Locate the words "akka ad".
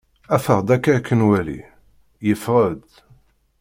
0.75-1.01